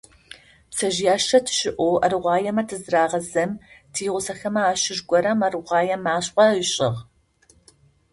Пцэжъыяшэ 0.69 1.37
тыщыӏэу 1.45 1.95
аргъоймэ 2.05 2.63
тызырагъэзым, 2.67 3.51
тигъусэхэмэ 3.93 4.61
ащыщ 4.71 4.99
горэм 5.09 5.39
аргъой 5.47 5.87
машӏо 6.03 6.45
ышӏыгъ. 6.63 6.99